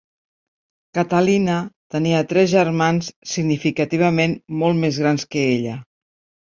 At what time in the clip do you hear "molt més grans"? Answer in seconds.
4.65-5.33